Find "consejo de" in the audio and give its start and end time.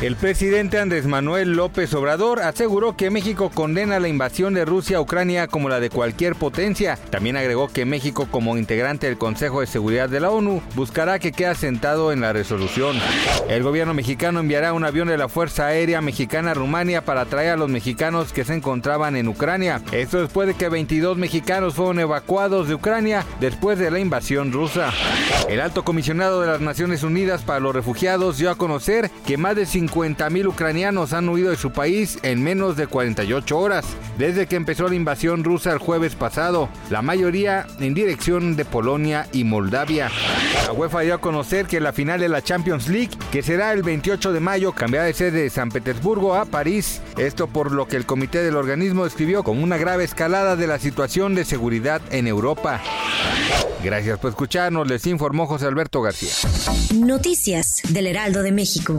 9.18-9.66